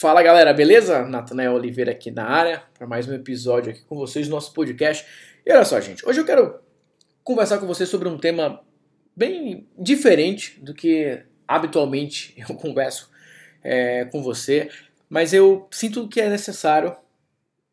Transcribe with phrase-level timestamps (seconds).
[0.00, 1.04] Fala galera, beleza?
[1.08, 5.04] Natanael Oliveira aqui na área para mais um episódio aqui com vocês no nosso podcast.
[5.44, 6.60] E olha só, gente, hoje eu quero
[7.24, 8.64] conversar com vocês sobre um tema
[9.16, 13.10] bem diferente do que habitualmente eu converso
[13.60, 14.70] é, com você,
[15.10, 16.94] mas eu sinto que é necessário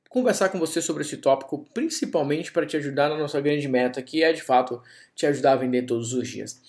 [0.10, 4.24] conversar com você sobre esse tópico, principalmente para te ajudar na nossa grande meta, que
[4.24, 4.82] é de fato
[5.14, 6.60] te ajudar a vender todos os dias.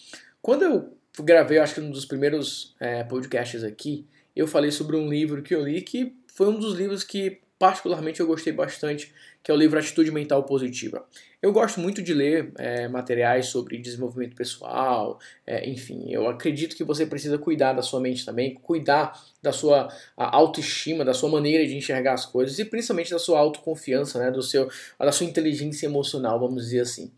[0.43, 4.07] Quando eu gravei, acho que um dos primeiros é, podcasts aqui,
[4.37, 8.21] eu falei sobre um livro que eu li que foi um dos livros que particularmente
[8.21, 11.07] eu gostei bastante, que é o livro Atitude Mental Positiva.
[11.41, 16.83] Eu gosto muito de ler é, materiais sobre desenvolvimento pessoal, é, enfim, eu acredito que
[16.83, 21.77] você precisa cuidar da sua mente também, cuidar da sua autoestima, da sua maneira de
[21.77, 26.41] enxergar as coisas e principalmente da sua autoconfiança, né, do seu, da sua inteligência emocional,
[26.41, 27.13] vamos dizer assim.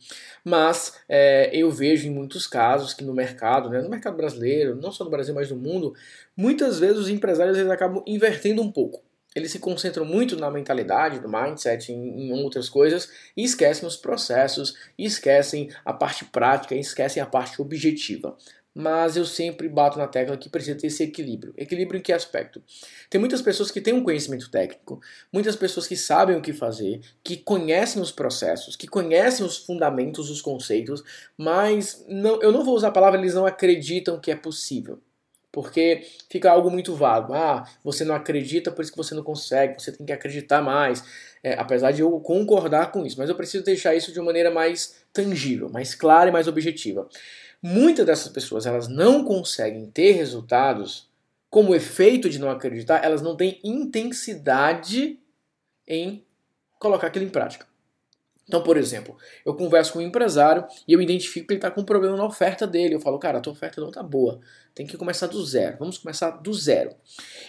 [0.44, 4.92] Mas é, eu vejo em muitos casos que no mercado, né, no mercado brasileiro, não
[4.92, 5.94] só no Brasil, mas no mundo,
[6.36, 11.20] muitas vezes os empresários eles acabam invertendo um pouco eles se concentram muito na mentalidade,
[11.20, 17.22] no mindset, em, em, outras coisas e esquecem os processos, esquecem a parte prática, esquecem
[17.22, 18.36] a parte objetiva.
[18.74, 21.52] Mas eu sempre bato na tecla que precisa ter esse equilíbrio.
[21.56, 22.62] Equilíbrio em que aspecto?
[23.10, 25.00] Tem muitas pessoas que têm um conhecimento técnico,
[25.32, 30.30] muitas pessoas que sabem o que fazer, que conhecem os processos, que conhecem os fundamentos,
[30.30, 31.02] os conceitos,
[31.36, 35.00] mas não, eu não vou usar a palavra, eles não acreditam que é possível.
[35.50, 37.32] Porque fica algo muito vago.
[37.32, 41.02] Ah, você não acredita, por isso que você não consegue, você tem que acreditar mais.
[41.42, 44.50] É, apesar de eu concordar com isso, mas eu preciso deixar isso de uma maneira
[44.50, 47.08] mais tangível, mais clara e mais objetiva.
[47.62, 51.08] Muitas dessas pessoas elas não conseguem ter resultados
[51.50, 55.18] como efeito de não acreditar, elas não têm intensidade
[55.86, 56.24] em
[56.78, 57.66] colocar aquilo em prática.
[58.48, 61.82] Então, por exemplo, eu converso com um empresário e eu identifico que ele está com
[61.82, 62.94] um problema na oferta dele.
[62.94, 64.40] Eu falo, cara, a tua oferta não está boa.
[64.74, 65.76] Tem que começar do zero.
[65.78, 66.94] Vamos começar do zero.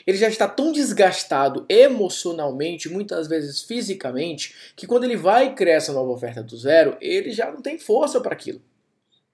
[0.05, 5.93] Ele já está tão desgastado emocionalmente, muitas vezes fisicamente, que quando ele vai criar essa
[5.93, 8.61] nova oferta do zero, ele já não tem força para aquilo.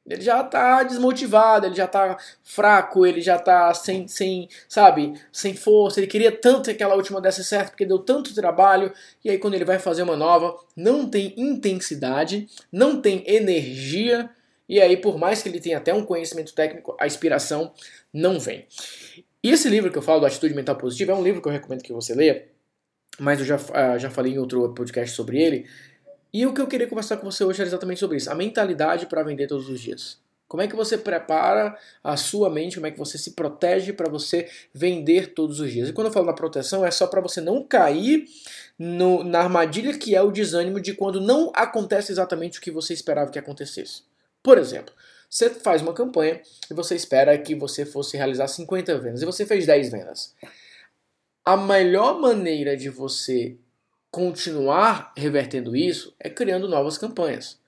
[0.08, 5.56] Ele já tá desmotivado, ele já tá fraco, ele já tá sem, sem, sabe, sem
[5.56, 6.00] força.
[6.00, 8.94] Ele queria tanto que aquela última desse certo porque deu tanto trabalho.
[9.24, 14.30] E aí, quando ele vai fazer uma nova, não tem intensidade, não tem energia.
[14.70, 17.74] E aí, por mais que ele tenha até um conhecimento técnico, a inspiração
[18.14, 18.68] não vem.
[19.42, 21.52] E esse livro que eu falo do Atitude Mental Positiva é um livro que eu
[21.52, 22.48] recomendo que você leia,
[23.20, 25.66] mas eu já, uh, já falei em outro podcast sobre ele
[26.38, 29.06] e o que eu queria conversar com você hoje é exatamente sobre isso, a mentalidade
[29.06, 30.20] para vender todos os dias.
[30.50, 34.10] Como é que você prepara a sua mente, como é que você se protege para
[34.10, 35.88] você vender todos os dias.
[35.88, 38.26] E quando eu falo na proteção, é só para você não cair
[38.78, 42.94] no, na armadilha que é o desânimo de quando não acontece exatamente o que você
[42.94, 44.04] esperava que acontecesse.
[44.44, 44.94] Por exemplo,
[45.30, 49.46] você faz uma campanha e você espera que você fosse realizar 50 vendas e você
[49.46, 50.36] fez 10 vendas.
[51.46, 53.56] A melhor maneira de você
[54.16, 57.60] continuar revertendo isso é criando novas campanhas.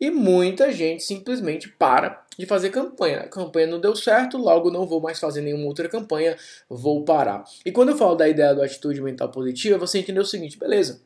[0.00, 3.20] E muita gente simplesmente para de fazer campanha.
[3.20, 6.36] A campanha não deu certo, logo não vou mais fazer nenhuma outra campanha,
[6.68, 7.44] vou parar.
[7.64, 11.02] E quando eu falo da ideia da atitude mental positiva, você entendeu o seguinte, beleza?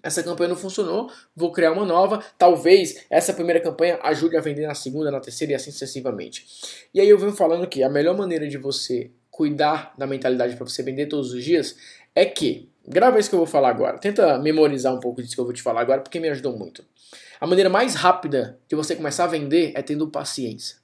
[0.00, 2.24] Essa campanha não funcionou, vou criar uma nova.
[2.38, 6.46] Talvez essa primeira campanha ajude a vender na segunda, na terceira e assim sucessivamente.
[6.94, 10.64] E aí eu venho falando que a melhor maneira de você cuidar da mentalidade para
[10.64, 11.74] você vender todos os dias
[12.14, 13.98] é que Grava isso que eu vou falar agora.
[13.98, 16.84] Tenta memorizar um pouco disso que eu vou te falar agora, porque me ajudou muito.
[17.40, 20.76] A maneira mais rápida de você começar a vender é tendo paciência.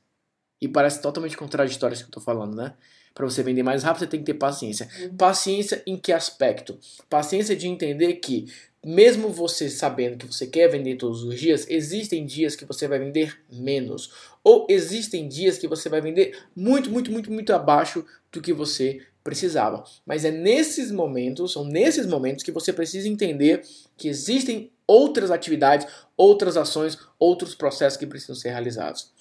[0.60, 2.74] E parece totalmente contraditório isso que eu estou falando, né?
[3.14, 4.88] Para você vender mais rápido, você tem que ter paciência.
[5.00, 5.16] Uhum.
[5.16, 6.78] Paciência em que aspecto?
[7.08, 8.46] Paciência de entender que,
[8.84, 12.98] mesmo você sabendo que você quer vender todos os dias, existem dias que você vai
[12.98, 14.12] vender menos.
[14.44, 19.00] Ou existem dias que você vai vender muito, muito, muito, muito abaixo do que você
[19.26, 19.82] precisava.
[20.06, 23.60] Mas é nesses momentos, são nesses momentos que você precisa entender
[23.96, 25.84] que existem outras atividades,
[26.16, 29.12] outras ações, outros processos que precisam ser realizados.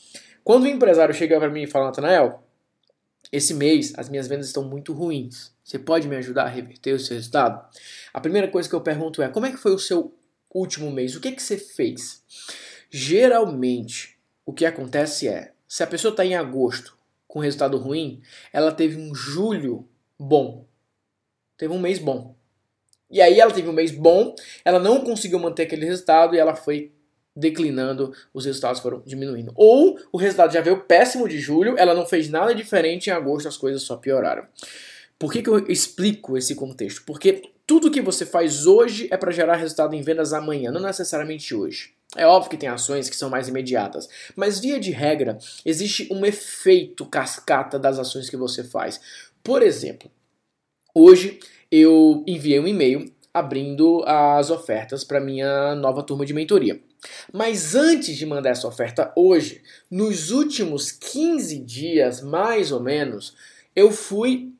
[0.43, 2.43] Quando o empresário chega para mim e fala, Natanael,
[3.31, 5.51] esse mês as minhas vendas estão muito ruins.
[5.63, 7.67] Você pode me ajudar a reverter o seu resultado?
[8.13, 10.13] A primeira coisa que eu pergunto é: como é que foi o seu
[10.53, 11.15] último mês?
[11.15, 12.21] O que, que você fez?
[12.91, 16.95] Geralmente, o que acontece é: se a pessoa está em agosto
[17.27, 18.21] com resultado ruim,
[18.53, 20.65] ela teve um julho bom.
[21.57, 22.35] Teve um mês bom.
[23.09, 26.55] E aí ela teve um mês bom, ela não conseguiu manter aquele resultado e ela
[26.55, 26.91] foi
[27.35, 29.51] declinando, os resultados foram diminuindo.
[29.55, 33.47] Ou o resultado já veio péssimo de julho, ela não fez nada diferente em agosto,
[33.47, 34.45] as coisas só pioraram.
[35.19, 37.03] Por que, que eu explico esse contexto?
[37.05, 41.53] Porque tudo que você faz hoje é para gerar resultado em vendas amanhã, não necessariamente
[41.53, 41.93] hoje.
[42.15, 46.25] É óbvio que tem ações que são mais imediatas, mas via de regra, existe um
[46.25, 49.01] efeito cascata das ações que você faz.
[49.45, 50.09] Por exemplo,
[50.97, 51.39] Hoje
[51.69, 56.79] eu enviei um e-mail abrindo as ofertas para minha nova turma de mentoria.
[57.33, 59.61] Mas antes de mandar essa oferta hoje,
[59.91, 63.35] nos últimos 15 dias, mais ou menos,
[63.75, 64.53] eu fui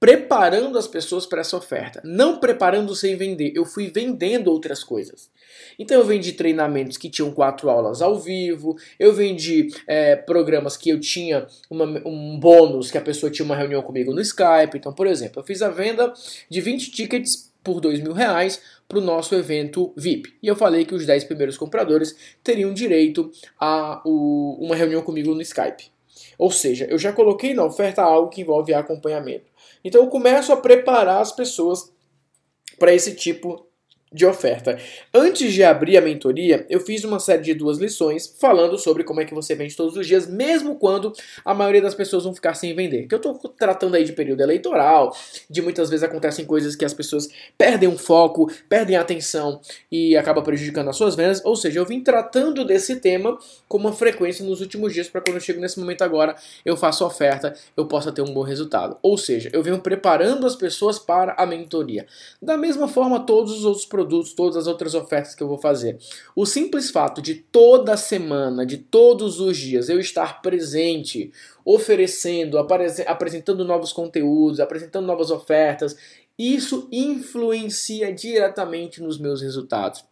[0.00, 2.00] preparando as pessoas para essa oferta.
[2.04, 5.30] Não preparando sem vender, eu fui vendendo outras coisas.
[5.78, 10.88] Então eu vendi treinamentos que tinham quatro aulas ao vivo, eu vendi é, programas que
[10.88, 14.76] eu tinha uma, um bônus que a pessoa tinha uma reunião comigo no Skype.
[14.76, 16.12] Então, por exemplo, eu fiz a venda
[16.48, 20.34] de 20 tickets por dois mil reais para o nosso evento VIP.
[20.42, 23.30] E eu falei que os 10 primeiros compradores teriam direito
[23.60, 25.90] a o, uma reunião comigo no Skype.
[26.38, 29.46] Ou seja, eu já coloquei na oferta algo que envolve acompanhamento.
[29.84, 31.92] Então eu começo a preparar as pessoas
[32.78, 33.67] para esse tipo
[34.12, 34.78] de oferta.
[35.12, 39.20] Antes de abrir a mentoria, eu fiz uma série de duas lições falando sobre como
[39.20, 41.12] é que você vende todos os dias, mesmo quando
[41.44, 43.06] a maioria das pessoas vão ficar sem vender.
[43.06, 45.14] Que eu estou tratando aí de período eleitoral,
[45.48, 49.60] de muitas vezes acontecem coisas que as pessoas perdem o foco, perdem a atenção
[49.90, 51.44] e acaba prejudicando as suas vendas.
[51.44, 53.38] Ou seja, eu vim tratando desse tema
[53.68, 56.34] com uma frequência nos últimos dias para quando eu chego nesse momento agora,
[56.64, 58.96] eu faço oferta, eu possa ter um bom resultado.
[59.02, 62.06] Ou seja, eu venho preparando as pessoas para a mentoria.
[62.40, 65.98] Da mesma forma, todos os outros produtos, todas as outras ofertas que eu vou fazer.
[66.36, 71.32] O simples fato de toda semana, de todos os dias, eu estar presente,
[71.64, 75.96] oferecendo, apresentando novos conteúdos, apresentando novas ofertas,
[76.38, 80.04] isso influencia diretamente nos meus resultados.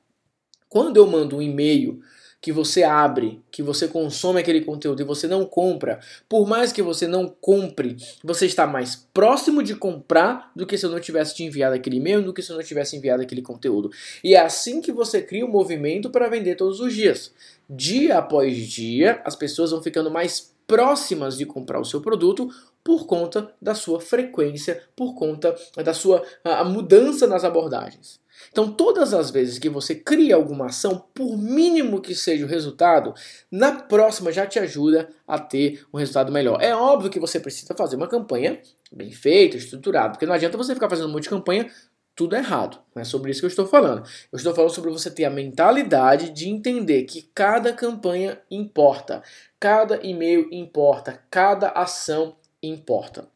[0.69, 2.01] Quando eu mando um e-mail
[2.41, 5.99] que você abre, que você consome aquele conteúdo e você não compra,
[6.29, 10.87] por mais que você não compre, você está mais próximo de comprar do que se
[10.87, 13.43] eu não tivesse te enviado aquele e-mail, do que se eu não tivesse enviado aquele
[13.43, 13.91] conteúdo.
[14.23, 17.33] E é assim que você cria um movimento para vender todos os dias.
[17.69, 22.51] Dia após dia, as pessoas vão ficando mais próximas de comprar o seu produto
[22.83, 28.21] por conta da sua frequência, por conta da sua a mudança nas abordagens.
[28.51, 33.15] Então, todas as vezes que você cria alguma ação, por mínimo que seja o resultado,
[33.51, 36.63] na próxima já te ajuda a ter um resultado melhor.
[36.63, 38.61] É óbvio que você precisa fazer uma campanha
[38.93, 41.71] bem feita, estruturada, porque não adianta você ficar fazendo um monte de campanha
[42.17, 42.79] tudo errado.
[42.95, 44.03] Não é sobre isso que eu estou falando.
[44.33, 49.23] Eu estou falando sobre você ter a mentalidade de entender que cada campanha importa,
[49.61, 53.29] cada e-mail importa, cada ação importa.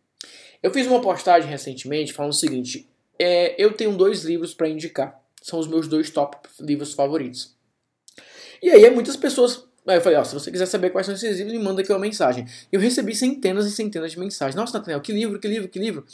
[0.63, 2.90] Eu fiz uma postagem recentemente falando o seguinte:
[3.21, 5.21] é, eu tenho dois livros para indicar.
[5.43, 7.55] São os meus dois top livros favoritos.
[8.63, 9.65] E aí muitas pessoas.
[9.87, 11.93] Aí eu falei, ó, se você quiser saber quais são esses livros, me manda aqui
[11.93, 12.47] uma mensagem.
[12.71, 14.55] Eu recebi centenas e centenas de mensagens.
[14.55, 16.05] Nossa, Nathaniel, que livro, que livro, que livro.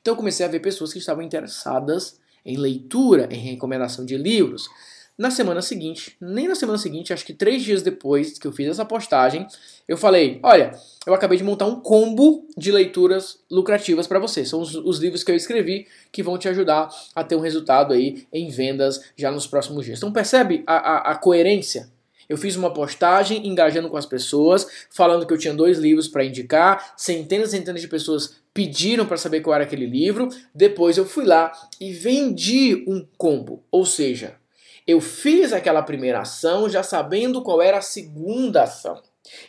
[0.00, 4.68] Então eu comecei a ver pessoas que estavam interessadas em leitura, em recomendação de livros.
[5.16, 8.66] Na semana seguinte, nem na semana seguinte, acho que três dias depois que eu fiz
[8.66, 9.46] essa postagem,
[9.86, 10.72] eu falei: Olha,
[11.06, 14.44] eu acabei de montar um combo de leituras lucrativas para você.
[14.44, 17.94] São os, os, livros que eu escrevi que vão te ajudar a ter um resultado
[17.94, 19.98] aí em vendas já nos próximos dias.
[19.98, 21.88] Então percebe a, a, a coerência?
[22.28, 26.24] Eu fiz uma postagem engajando com as pessoas, falando que eu tinha dois livros para
[26.24, 30.28] indicar, centenas e centenas de pessoas pediram para saber qual era aquele livro.
[30.52, 34.36] Depois eu fui lá e vendi um combo, ou seja,
[34.86, 39.00] eu fiz aquela primeira ação já sabendo qual era a segunda ação.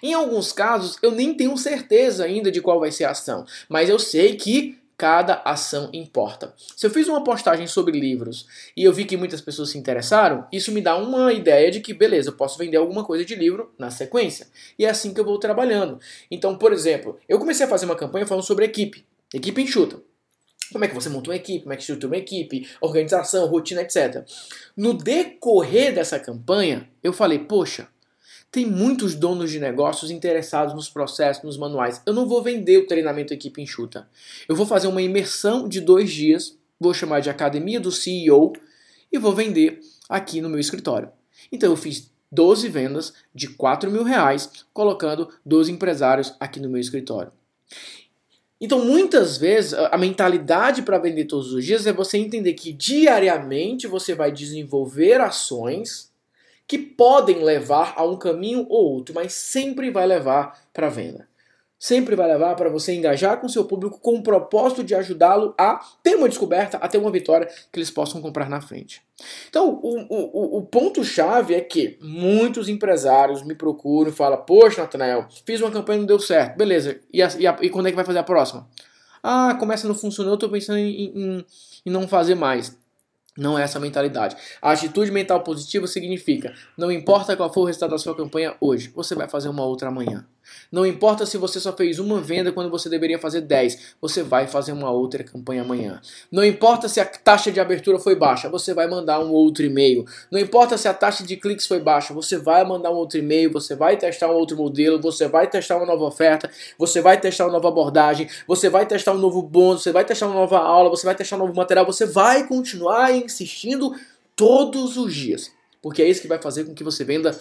[0.02, 3.90] Em alguns casos, eu nem tenho certeza ainda de qual vai ser a ação, mas
[3.90, 6.54] eu sei que cada ação importa.
[6.76, 10.48] Se eu fiz uma postagem sobre livros e eu vi que muitas pessoas se interessaram,
[10.52, 13.74] isso me dá uma ideia de que, beleza, eu posso vender alguma coisa de livro
[13.78, 14.48] na sequência.
[14.80, 16.00] E é assim que eu vou trabalhando.
[16.32, 20.00] Então, por exemplo, eu comecei a fazer uma campanha falando sobre equipe, equipe enxuta.
[20.72, 23.82] Como é que você monta uma equipe, como é que estrutura uma equipe, organização, rotina,
[23.82, 24.26] etc.
[24.76, 27.88] No decorrer dessa campanha, eu falei, poxa,
[28.52, 32.02] tem muitos donos de negócios interessados nos processos, nos manuais.
[32.06, 34.08] Eu não vou vender o treinamento equipe enxuta.
[34.48, 38.54] Eu vou fazer uma imersão de dois dias, vou chamar de Academia do CEO
[39.12, 41.10] e vou vender aqui no meu escritório.
[41.52, 46.80] Então eu fiz 12 vendas de 4 mil reais, colocando 12 empresários aqui no meu
[46.80, 47.32] escritório.
[48.60, 53.86] Então, muitas vezes, a mentalidade para vender todos os dias é você entender que diariamente
[53.86, 56.12] você vai desenvolver ações
[56.68, 61.28] que podem levar a um caminho ou outro, mas sempre vai levar para venda
[61.80, 65.80] sempre vai levar para você engajar com seu público com o propósito de ajudá-lo a
[66.02, 69.02] ter uma descoberta, a ter uma vitória que eles possam comprar na frente.
[69.50, 75.28] Então, o, o, o ponto-chave é que muitos empresários me procuram e falam: Poxa, Natanael,
[75.46, 76.58] fiz uma campanha e não deu certo.
[76.58, 78.68] Beleza, e, a, e, a, e, quando é que vai fazer a próxima?
[79.24, 81.46] Ah, começa não funcionou, estou pensando em, em,
[81.86, 82.78] em não fazer mais.
[83.38, 84.38] Não é essa a mentalidade.
[84.62, 88.92] A atitude mental positiva significa: não importa qual for o resultado da sua campanha hoje,
[88.96, 90.26] você vai fazer uma outra amanhã.
[90.72, 94.48] Não importa se você só fez uma venda quando você deveria fazer 10, você vai
[94.48, 96.02] fazer uma outra campanha amanhã.
[96.32, 100.06] Não importa se a taxa de abertura foi baixa, você vai mandar um outro e-mail.
[100.32, 103.52] Não importa se a taxa de cliques foi baixa, você vai mandar um outro e-mail,
[103.52, 107.46] você vai testar um outro modelo, você vai testar uma nova oferta, você vai testar
[107.46, 110.90] uma nova abordagem, você vai testar um novo bônus, você vai testar uma nova aula,
[110.90, 113.94] você vai testar um novo material, você vai continuar insistindo
[114.36, 115.52] todos os dias.
[115.82, 117.40] Porque é isso que vai fazer com que você venda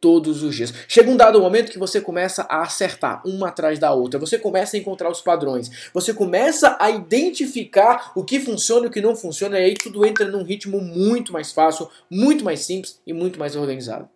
[0.00, 0.72] todos os dias.
[0.86, 4.76] Chega um dado momento que você começa a acertar uma atrás da outra, você começa
[4.76, 9.16] a encontrar os padrões, você começa a identificar o que funciona e o que não
[9.16, 13.38] funciona, e aí tudo entra num ritmo muito mais fácil, muito mais simples e muito
[13.38, 14.08] mais organizado.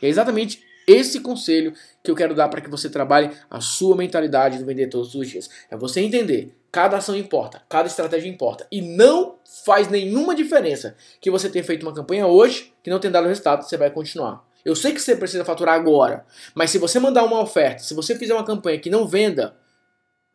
[0.00, 3.96] E é exatamente esse conselho que eu quero dar para que você trabalhe a sua
[3.96, 5.50] mentalidade de vender todos os dias.
[5.68, 11.30] É você entender, cada ação importa, cada estratégia importa e não faz nenhuma diferença que
[11.30, 14.46] você tenha feito uma campanha hoje que não tenha dado resultado, você vai continuar.
[14.66, 18.16] Eu sei que você precisa faturar agora, mas se você mandar uma oferta, se você
[18.16, 19.54] fizer uma campanha que não venda,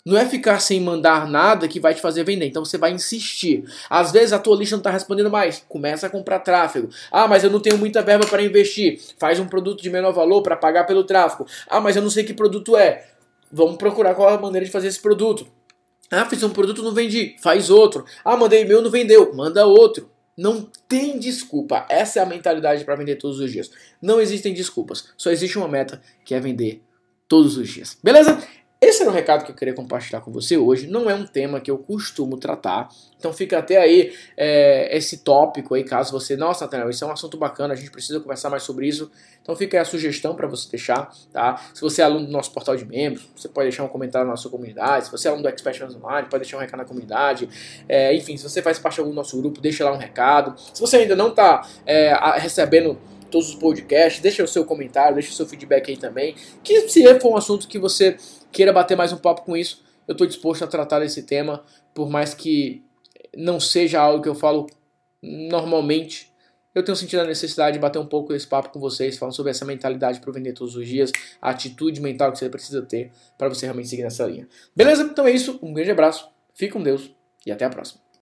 [0.06, 2.46] não é ficar sem mandar nada que vai te fazer vender.
[2.46, 3.66] Então você vai insistir.
[3.90, 5.66] Às vezes a tua lista não está respondendo mais.
[5.68, 6.90] Começa a comprar tráfego.
[7.12, 9.02] Ah, mas eu não tenho muita verba para investir.
[9.20, 11.46] Faz um produto de menor valor para pagar pelo tráfego.
[11.68, 13.10] Ah, mas eu não sei que produto é.
[13.52, 15.46] Vamos procurar qual é a maneira de fazer esse produto.
[16.10, 17.36] Ah, fiz um produto não vendi.
[17.42, 18.06] Faz outro.
[18.24, 19.36] Ah, mandei e-mail não vendeu.
[19.36, 20.10] Manda outro.
[20.38, 21.86] Não tem desculpa.
[21.90, 23.72] Essa é a mentalidade para vender todos os dias.
[24.02, 25.10] Não existem desculpas.
[25.18, 26.82] Só existe uma meta que é vender
[27.28, 27.98] todos os dias.
[28.04, 28.42] Beleza?
[28.84, 30.88] Esse era o recado que eu queria compartilhar com você hoje.
[30.88, 35.76] Não é um tema que eu costumo tratar, então fica até aí é, esse tópico
[35.76, 38.64] aí, caso você, nossa, Nathaniel, isso é um assunto bacana, a gente precisa conversar mais
[38.64, 39.12] sobre isso.
[39.40, 41.62] Então fica aí a sugestão para você deixar, tá?
[41.76, 44.34] Se você é aluno do nosso portal de membros, você pode deixar um comentário na
[44.34, 45.06] nossa comunidade.
[45.06, 47.48] Se você é aluno do Expert Online, pode deixar um recado na comunidade.
[47.88, 50.60] É, enfim, se você faz parte do nosso grupo, deixa lá um recado.
[50.74, 52.98] Se você ainda não está é, recebendo
[53.32, 56.36] todos os podcasts, deixa o seu comentário, deixa o seu feedback aí também.
[56.64, 58.18] Que se for um assunto que você
[58.52, 62.10] queira bater mais um papo com isso, eu estou disposto a tratar desse tema, por
[62.10, 62.84] mais que
[63.36, 64.68] não seja algo que eu falo
[65.22, 66.32] normalmente.
[66.74, 69.52] Eu tenho sentido a necessidade de bater um pouco esse papo com vocês, falando sobre
[69.52, 71.12] essa mentalidade para vender todos os dias,
[71.42, 74.48] a atitude mental que você precisa ter para você realmente seguir nessa linha.
[74.76, 75.04] Beleza?
[75.04, 75.60] Então é isso.
[75.62, 77.12] Um grande abraço, fique com Deus
[77.46, 78.11] e até a próxima.